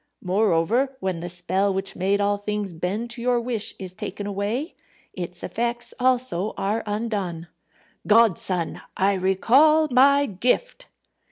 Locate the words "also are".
5.99-6.81